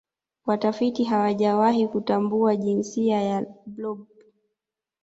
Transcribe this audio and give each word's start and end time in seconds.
watafiti 0.45 1.03
hawajawahi 1.03 1.87
kutambua 1.87 2.55
jinsia 2.55 3.21
ya 3.21 3.45
blob 3.65 4.05